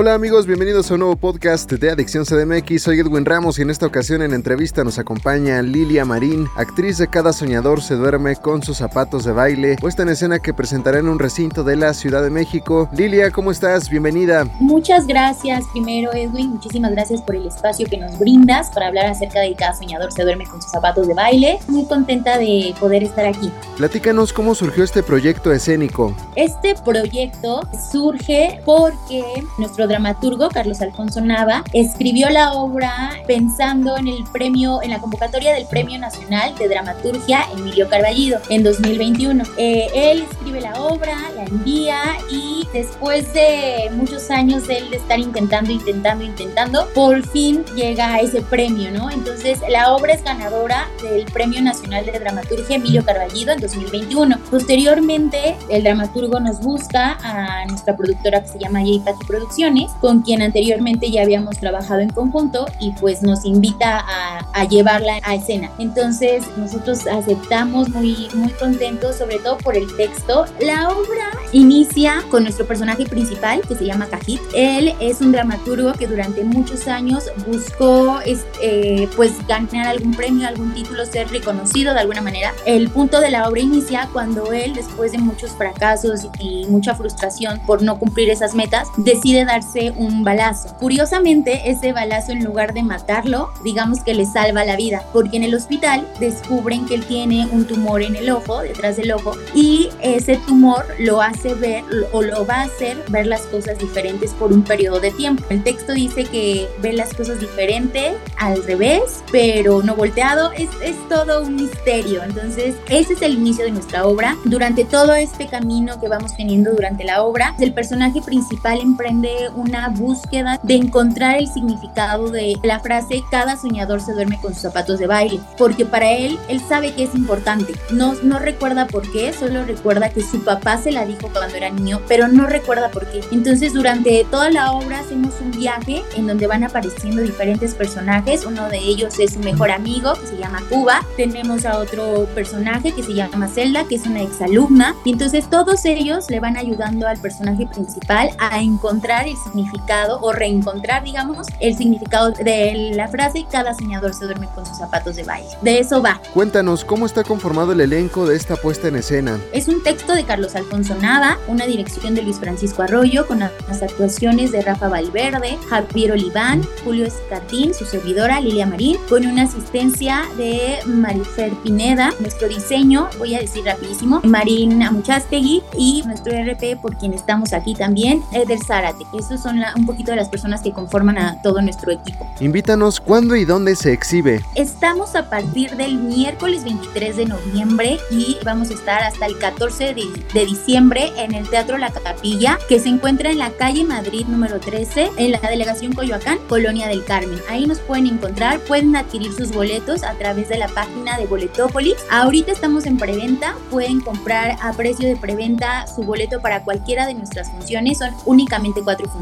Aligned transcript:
Hola 0.00 0.14
amigos, 0.14 0.46
bienvenidos 0.46 0.88
a 0.88 0.94
un 0.94 1.00
nuevo 1.00 1.16
podcast 1.16 1.72
de 1.72 1.90
Adicción 1.90 2.24
CDMX. 2.24 2.84
Soy 2.84 3.00
Edwin 3.00 3.24
Ramos 3.24 3.58
y 3.58 3.62
en 3.62 3.70
esta 3.70 3.84
ocasión 3.84 4.22
en 4.22 4.32
entrevista 4.32 4.84
nos 4.84 4.96
acompaña 5.00 5.60
Lilia 5.60 6.04
Marín, 6.04 6.46
actriz 6.54 6.98
de 6.98 7.08
Cada 7.08 7.32
Soñador 7.32 7.82
se 7.82 7.96
duerme 7.96 8.36
con 8.36 8.62
sus 8.62 8.76
zapatos 8.76 9.24
de 9.24 9.32
baile, 9.32 9.74
puesta 9.80 10.04
en 10.04 10.10
escena 10.10 10.38
que 10.38 10.54
presentará 10.54 11.00
en 11.00 11.08
un 11.08 11.18
recinto 11.18 11.64
de 11.64 11.74
la 11.74 11.94
Ciudad 11.94 12.22
de 12.22 12.30
México. 12.30 12.88
Lilia, 12.92 13.32
¿cómo 13.32 13.50
estás? 13.50 13.90
Bienvenida. 13.90 14.44
Muchas 14.60 15.04
gracias 15.04 15.64
primero 15.72 16.12
Edwin, 16.12 16.50
muchísimas 16.50 16.92
gracias 16.92 17.20
por 17.20 17.34
el 17.34 17.48
espacio 17.48 17.84
que 17.90 17.96
nos 17.96 18.20
brindas 18.20 18.70
para 18.70 18.86
hablar 18.86 19.06
acerca 19.06 19.40
de 19.40 19.52
Cada 19.56 19.74
Soñador 19.74 20.12
se 20.12 20.22
duerme 20.22 20.44
con 20.44 20.62
sus 20.62 20.70
zapatos 20.70 21.08
de 21.08 21.14
baile. 21.14 21.58
Muy 21.66 21.86
contenta 21.86 22.38
de 22.38 22.72
poder 22.78 23.02
estar 23.02 23.26
aquí. 23.26 23.50
Platícanos 23.76 24.32
cómo 24.32 24.54
surgió 24.54 24.84
este 24.84 25.02
proyecto 25.02 25.50
escénico. 25.50 26.14
Este 26.36 26.76
proyecto 26.84 27.62
surge 27.90 28.60
porque 28.64 29.24
nuestro 29.58 29.87
dramaturgo, 29.88 30.48
Carlos 30.48 30.80
Alfonso 30.80 31.20
Nava, 31.20 31.64
escribió 31.72 32.30
la 32.30 32.52
obra 32.52 33.10
pensando 33.26 33.96
en 33.96 34.08
el 34.08 34.24
premio, 34.32 34.82
en 34.82 34.90
la 34.90 34.98
convocatoria 35.00 35.54
del 35.54 35.66
Premio 35.66 35.98
Nacional 35.98 36.54
de 36.56 36.68
Dramaturgia 36.68 37.46
Emilio 37.52 37.88
Carballido 37.88 38.40
en 38.48 38.62
2021. 38.62 39.44
Eh, 39.56 39.88
él 39.94 40.24
escribe 40.30 40.60
la 40.60 40.74
obra, 40.80 41.16
la 41.34 41.44
envía 41.44 41.98
y 42.30 42.66
después 42.72 43.32
de 43.32 43.90
muchos 43.92 44.30
años 44.30 44.66
de 44.66 44.78
él 44.78 44.90
de 44.90 44.96
estar 44.96 45.18
intentando, 45.18 45.72
intentando, 45.72 46.24
intentando, 46.24 46.88
por 46.94 47.26
fin 47.26 47.64
llega 47.74 48.14
a 48.14 48.20
ese 48.20 48.42
premio, 48.42 48.90
¿no? 48.90 49.10
Entonces 49.10 49.60
la 49.68 49.94
obra 49.94 50.12
es 50.12 50.22
ganadora 50.22 50.88
del 51.02 51.24
Premio 51.26 51.62
Nacional 51.62 52.06
de 52.06 52.18
Dramaturgia 52.18 52.76
Emilio 52.76 53.04
Carballido 53.04 53.52
en 53.52 53.60
2021. 53.60 54.38
Posteriormente, 54.50 55.56
el 55.68 55.82
dramaturgo 55.84 56.40
nos 56.40 56.60
busca 56.60 57.18
a 57.22 57.64
nuestra 57.66 57.96
productora 57.96 58.42
que 58.42 58.48
se 58.48 58.58
llama 58.58 58.80
J. 58.80 59.14
Producciones 59.26 59.77
con 60.00 60.22
quien 60.22 60.42
anteriormente 60.42 61.10
ya 61.10 61.22
habíamos 61.22 61.58
trabajado 61.58 62.00
en 62.00 62.10
conjunto 62.10 62.66
y 62.80 62.92
pues 62.92 63.22
nos 63.22 63.44
invita 63.44 63.98
a, 64.00 64.38
a 64.52 64.64
llevarla 64.64 65.18
a 65.22 65.34
escena. 65.34 65.70
Entonces 65.78 66.44
nosotros 66.56 67.06
aceptamos 67.06 67.88
muy, 67.90 68.28
muy 68.34 68.50
contentos, 68.52 69.16
sobre 69.16 69.38
todo 69.38 69.58
por 69.58 69.76
el 69.76 69.86
texto. 69.96 70.44
La 70.60 70.88
obra 70.88 71.30
inicia 71.52 72.22
con 72.30 72.42
nuestro 72.42 72.66
personaje 72.66 73.06
principal 73.06 73.60
que 73.66 73.74
se 73.74 73.84
llama 73.84 74.06
Cajit. 74.06 74.40
Él 74.54 74.94
es 75.00 75.20
un 75.20 75.32
dramaturgo 75.32 75.92
que 75.92 76.06
durante 76.06 76.44
muchos 76.44 76.88
años 76.88 77.24
buscó 77.46 78.20
eh, 78.60 79.08
pues 79.16 79.32
ganar 79.46 79.86
algún 79.86 80.12
premio, 80.12 80.46
algún 80.46 80.72
título, 80.74 81.04
ser 81.04 81.28
reconocido 81.30 81.94
de 81.94 82.00
alguna 82.00 82.20
manera. 82.20 82.52
El 82.64 82.90
punto 82.90 83.20
de 83.20 83.30
la 83.30 83.48
obra 83.48 83.60
inicia 83.60 84.08
cuando 84.12 84.52
él, 84.52 84.74
después 84.74 85.12
de 85.12 85.18
muchos 85.18 85.52
fracasos 85.52 86.26
y 86.38 86.66
mucha 86.66 86.94
frustración 86.94 87.60
por 87.66 87.82
no 87.82 87.98
cumplir 87.98 88.30
esas 88.30 88.54
metas, 88.54 88.88
decide 88.96 89.44
darse 89.58 89.92
un 89.96 90.24
balazo. 90.24 90.74
Curiosamente, 90.78 91.70
ese 91.70 91.92
balazo 91.92 92.32
en 92.32 92.44
lugar 92.44 92.74
de 92.74 92.82
matarlo, 92.82 93.50
digamos 93.64 94.00
que 94.00 94.14
le 94.14 94.24
salva 94.24 94.64
la 94.64 94.76
vida, 94.76 95.04
porque 95.12 95.36
en 95.36 95.44
el 95.44 95.54
hospital 95.54 96.06
descubren 96.20 96.86
que 96.86 96.94
él 96.94 97.04
tiene 97.04 97.46
un 97.50 97.66
tumor 97.66 98.02
en 98.02 98.14
el 98.14 98.30
ojo, 98.30 98.60
detrás 98.60 98.96
del 98.96 99.12
ojo, 99.12 99.32
y 99.54 99.88
ese 100.00 100.36
tumor 100.46 100.84
lo 100.98 101.20
hace 101.20 101.54
ver 101.54 101.84
o 102.12 102.22
lo 102.22 102.46
va 102.46 102.60
a 102.60 102.62
hacer 102.62 102.96
ver 103.08 103.26
las 103.26 103.42
cosas 103.42 103.78
diferentes 103.78 104.32
por 104.32 104.52
un 104.52 104.62
periodo 104.62 105.00
de 105.00 105.10
tiempo. 105.10 105.44
El 105.50 105.62
texto 105.64 105.92
dice 105.92 106.24
que 106.24 106.68
ve 106.80 106.92
las 106.92 107.12
cosas 107.14 107.40
diferentes 107.40 108.14
al 108.36 108.62
revés, 108.64 109.24
pero 109.32 109.82
no 109.82 109.94
volteado. 109.94 110.52
Es, 110.52 110.68
es 110.82 110.96
todo 111.08 111.42
un 111.42 111.56
misterio. 111.56 112.22
Entonces, 112.22 112.76
ese 112.88 113.14
es 113.14 113.22
el 113.22 113.34
inicio 113.34 113.64
de 113.64 113.72
nuestra 113.72 114.06
obra. 114.06 114.36
Durante 114.44 114.84
todo 114.84 115.14
este 115.14 115.46
camino 115.46 116.00
que 116.00 116.08
vamos 116.08 116.36
teniendo 116.36 116.72
durante 116.72 117.04
la 117.04 117.22
obra, 117.22 117.54
el 117.58 117.72
personaje 117.72 118.20
principal 118.22 118.80
emprende 118.80 119.47
una 119.54 119.88
búsqueda 119.88 120.60
de 120.62 120.74
encontrar 120.74 121.38
el 121.38 121.48
significado 121.48 122.30
de 122.30 122.56
la 122.62 122.80
frase 122.80 123.22
cada 123.30 123.56
soñador 123.56 124.00
se 124.00 124.12
duerme 124.12 124.40
con 124.40 124.52
sus 124.52 124.62
zapatos 124.62 124.98
de 124.98 125.06
baile, 125.06 125.40
porque 125.56 125.84
para 125.84 126.12
él, 126.12 126.38
él 126.48 126.60
sabe 126.60 126.94
que 126.94 127.04
es 127.04 127.14
importante. 127.14 127.74
No, 127.90 128.14
no 128.22 128.38
recuerda 128.38 128.86
por 128.86 129.10
qué, 129.10 129.32
solo 129.32 129.64
recuerda 129.64 130.10
que 130.10 130.22
su 130.22 130.44
papá 130.44 130.78
se 130.78 130.92
la 130.92 131.06
dijo 131.06 131.28
cuando 131.32 131.56
era 131.56 131.70
niño, 131.70 132.00
pero 132.08 132.28
no 132.28 132.46
recuerda 132.46 132.90
por 132.90 133.06
qué. 133.06 133.20
Entonces, 133.32 133.72
durante 133.72 134.24
toda 134.30 134.50
la 134.50 134.72
obra 134.72 135.00
hacemos 135.00 135.34
un 135.40 135.50
viaje 135.52 136.02
en 136.16 136.26
donde 136.26 136.46
van 136.46 136.64
apareciendo 136.64 137.22
diferentes 137.22 137.74
personajes. 137.74 138.44
Uno 138.44 138.68
de 138.68 138.78
ellos 138.78 139.18
es 139.18 139.34
su 139.34 139.40
mejor 139.40 139.70
amigo, 139.70 140.14
que 140.14 140.26
se 140.26 140.36
llama 140.36 140.62
Cuba. 140.68 141.00
Tenemos 141.16 141.64
a 141.64 141.78
otro 141.78 142.26
personaje 142.34 142.92
que 142.92 143.02
se 143.02 143.14
llama 143.14 143.48
Zelda, 143.48 143.84
que 143.84 143.96
es 143.96 144.06
una 144.06 144.22
exalumna. 144.22 144.94
Y 145.04 145.12
entonces 145.12 145.48
todos 145.48 145.84
ellos 145.84 146.30
le 146.30 146.40
van 146.40 146.56
ayudando 146.56 147.06
al 147.06 147.18
personaje 147.18 147.66
principal 147.66 148.30
a 148.38 148.60
encontrar 148.60 149.26
el 149.26 149.36
significado 149.38 150.20
o 150.20 150.32
reencontrar, 150.32 151.04
digamos, 151.04 151.46
el 151.60 151.76
significado 151.76 152.30
de 152.32 152.92
la 152.94 153.08
frase 153.08 153.46
cada 153.50 153.74
soñador 153.74 154.14
se 154.14 154.24
duerme 154.24 154.48
con 154.54 154.66
sus 154.66 154.78
zapatos 154.78 155.16
de 155.16 155.24
baile. 155.24 155.48
De 155.62 155.78
eso 155.78 156.02
va. 156.02 156.20
Cuéntanos, 156.34 156.84
¿cómo 156.84 157.06
está 157.06 157.24
conformado 157.24 157.72
el 157.72 157.80
elenco 157.80 158.26
de 158.26 158.36
esta 158.36 158.56
puesta 158.56 158.88
en 158.88 158.96
escena? 158.96 159.38
Es 159.52 159.68
un 159.68 159.82
texto 159.82 160.14
de 160.14 160.24
Carlos 160.24 160.54
Alfonso 160.56 160.94
Nava, 160.96 161.38
una 161.46 161.66
dirección 161.66 162.14
de 162.14 162.22
Luis 162.22 162.38
Francisco 162.38 162.82
Arroyo, 162.82 163.26
con 163.26 163.40
las 163.40 163.82
actuaciones 163.82 164.52
de 164.52 164.62
Rafa 164.62 164.88
Valverde, 164.88 165.58
Javier 165.68 166.12
Oliván, 166.12 166.62
Julio 166.84 167.06
Escartín, 167.06 167.74
su 167.74 167.84
servidora 167.84 168.40
Lilia 168.40 168.66
Marín, 168.66 168.96
con 169.08 169.26
una 169.26 169.42
asistencia 169.42 170.22
de 170.36 170.78
Marifer 170.86 171.52
Pineda, 171.62 172.12
nuestro 172.20 172.48
diseño, 172.48 173.08
voy 173.18 173.34
a 173.34 173.40
decir 173.40 173.64
rapidísimo, 173.64 174.20
Marín 174.24 174.82
Amuchastegui 174.82 175.62
y 175.76 176.02
nuestro 176.06 176.32
RP 176.32 176.80
por 176.80 176.96
quien 176.96 177.14
estamos 177.14 177.52
aquí 177.52 177.74
también, 177.74 178.22
Eder 178.32 178.58
Zárate. 178.64 179.04
Eso 179.28 179.36
son 179.36 179.60
un 179.76 179.84
poquito 179.84 180.12
de 180.12 180.16
las 180.16 180.30
personas 180.30 180.62
que 180.62 180.72
conforman 180.72 181.18
a 181.18 181.42
todo 181.42 181.60
nuestro 181.60 181.92
equipo. 181.92 182.26
Invítanos 182.40 182.98
cuándo 182.98 183.36
y 183.36 183.44
dónde 183.44 183.76
se 183.76 183.92
exhibe. 183.92 184.40
Estamos 184.54 185.14
a 185.14 185.28
partir 185.28 185.76
del 185.76 185.98
miércoles 185.98 186.64
23 186.64 187.14
de 187.14 187.26
noviembre 187.26 187.98
y 188.10 188.38
vamos 188.42 188.70
a 188.70 188.72
estar 188.72 189.02
hasta 189.02 189.26
el 189.26 189.36
14 189.36 189.92
de, 189.92 190.04
de 190.32 190.46
diciembre 190.46 191.12
en 191.18 191.34
el 191.34 191.46
Teatro 191.46 191.76
La 191.76 191.90
Capilla, 191.90 192.58
que 192.70 192.80
se 192.80 192.88
encuentra 192.88 193.30
en 193.30 193.36
la 193.36 193.50
calle 193.50 193.84
Madrid 193.84 194.24
número 194.26 194.60
13, 194.60 195.10
en 195.18 195.32
la 195.32 195.40
delegación 195.40 195.92
Coyoacán, 195.92 196.38
Colonia 196.48 196.88
del 196.88 197.04
Carmen. 197.04 197.38
Ahí 197.50 197.66
nos 197.66 197.80
pueden 197.80 198.06
encontrar, 198.06 198.60
pueden 198.60 198.96
adquirir 198.96 199.34
sus 199.34 199.52
boletos 199.52 200.04
a 200.04 200.14
través 200.14 200.48
de 200.48 200.56
la 200.56 200.68
página 200.68 201.18
de 201.18 201.26
Boletópolis. 201.26 201.96
Ahorita 202.10 202.50
estamos 202.50 202.86
en 202.86 202.96
preventa, 202.96 203.54
pueden 203.70 204.00
comprar 204.00 204.56
a 204.62 204.72
precio 204.72 205.06
de 205.06 205.16
preventa 205.16 205.86
su 205.86 206.02
boleto 206.02 206.40
para 206.40 206.64
cualquiera 206.64 207.06
de 207.06 207.12
nuestras 207.12 207.50
funciones, 207.50 207.98
son 207.98 208.14
únicamente 208.24 208.80
cuatro 208.82 209.04
funciones 209.04 209.17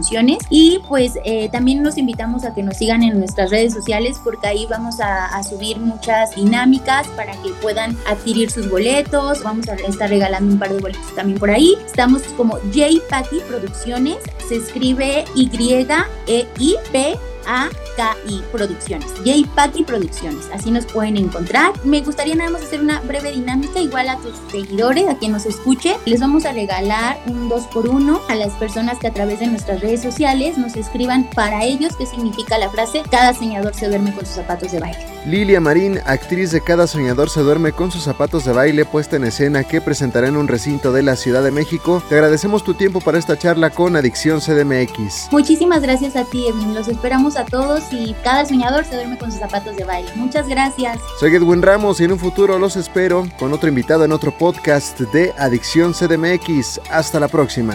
y 0.50 0.80
pues 0.88 1.18
eh, 1.24 1.48
también 1.50 1.82
los 1.82 1.96
invitamos 1.96 2.44
a 2.44 2.54
que 2.54 2.62
nos 2.62 2.76
sigan 2.76 3.02
en 3.02 3.18
nuestras 3.18 3.50
redes 3.50 3.72
sociales 3.72 4.20
porque 4.22 4.46
ahí 4.46 4.66
vamos 4.68 5.00
a, 5.00 5.42
subir 5.42 5.78
muchas 5.78 6.34
dinámicas 6.34 7.06
para 7.08 7.32
que 7.42 7.50
puedan 7.62 7.96
adquirir 8.08 8.50
sus 8.50 8.68
boletos. 8.70 9.42
Vamos 9.42 9.68
a 9.68 9.74
estar 9.74 10.08
regalando 10.10 10.52
un 10.52 10.58
par 10.58 10.72
de 10.72 10.80
boletos 10.80 11.14
también 11.14 11.38
por 11.38 11.50
ahí. 11.50 11.74
Estamos 11.84 12.22
como 12.36 12.54
J 12.74 12.86
Patty 13.08 13.40
Producciones. 13.48 14.16
Se 14.48 14.56
escribe 14.56 15.24
Y-E-I-P 15.34 17.18
AKI 17.46 18.42
Producciones, 18.52 19.10
J 19.24 19.48
Patty 19.54 19.84
Producciones, 19.84 20.48
así 20.52 20.70
nos 20.70 20.86
pueden 20.86 21.16
encontrar. 21.16 21.72
Me 21.84 22.00
gustaría 22.00 22.34
nada 22.34 22.50
más 22.50 22.62
hacer 22.62 22.81
una 22.81 23.00
breve 23.00 23.32
dinámica 23.32 23.81
igual 23.81 24.08
a 24.08 24.16
tus 24.19 24.34
seguidores, 24.50 25.08
a 25.08 25.16
quien 25.16 25.32
nos 25.32 25.46
escuche. 25.46 25.96
Les 26.04 26.20
vamos 26.20 26.44
a 26.44 26.52
regalar 26.52 27.19
un 27.26 27.48
2 27.48 27.66
por 27.69 27.88
1 27.88 28.20
a 28.28 28.34
las 28.34 28.52
personas 28.54 28.98
que 28.98 29.06
a 29.06 29.12
través 29.12 29.40
de 29.40 29.46
nuestras 29.46 29.81
redes 29.81 30.02
sociales 30.02 30.58
nos 30.58 30.76
escriban 30.76 31.28
para 31.34 31.64
ellos 31.64 31.96
qué 31.96 32.06
significa 32.06 32.58
la 32.58 32.70
frase 32.70 33.02
cada 33.10 33.34
soñador 33.34 33.75
se 33.75 33.88
duerme 33.88 34.14
con 34.14 34.26
sus 34.26 34.37
zapatos 34.37 34.72
de 34.72 34.81
baile. 34.81 35.15
Lilia 35.26 35.61
Marín, 35.61 35.99
actriz 36.06 36.52
de 36.52 36.61
Cada 36.61 36.87
soñador 36.87 37.31
se 37.31 37.40
duerme 37.40 37.73
con 37.73 37.90
sus 37.90 38.05
zapatos 38.05 38.44
de 38.44 38.52
baile 38.52 38.84
puesta 38.84 39.17
en 39.17 39.25
escena 39.25 39.64
que 39.64 39.81
presentará 39.81 40.28
en 40.28 40.37
un 40.37 40.46
recinto 40.46 40.93
de 40.93 41.02
la 41.02 41.17
Ciudad 41.17 41.43
de 41.43 41.50
México. 41.50 42.00
Te 42.08 42.14
agradecemos 42.14 42.62
tu 42.62 42.75
tiempo 42.75 43.00
para 43.00 43.19
esta 43.19 43.37
charla 43.37 43.70
con 43.70 43.96
Adicción 43.96 44.38
CDMX. 44.38 45.32
Muchísimas 45.32 45.82
gracias 45.82 46.14
a 46.14 46.25
ti, 46.25 46.46
Edwin. 46.46 46.75
Los 46.75 46.87
esperamos 46.87 47.37
a 47.37 47.44
todos 47.44 47.82
y 47.90 48.14
cada 48.23 48.46
soñador 48.46 48.84
se 48.84 48.94
duerme 48.94 49.19
con 49.19 49.32
sus 49.32 49.40
zapatos 49.40 49.76
de 49.76 49.82
baile. 49.82 50.08
Muchas 50.14 50.46
gracias. 50.46 51.00
Soy 51.19 51.34
Edwin 51.34 51.61
Ramos 51.61 52.00
y 52.00 52.05
en 52.05 52.12
un 52.12 52.20
futuro 52.20 52.56
los 52.61 52.76
espero 52.76 53.26
con 53.37 53.52
otro 53.52 53.69
invitado 53.69 54.05
en 54.05 54.12
otro 54.12 54.31
podcast 54.31 55.00
de 55.00 55.32
Adicción 55.38 55.93
CDMX. 55.93 56.81
Hasta 56.88 57.19
la 57.19 57.26
próxima. 57.26 57.75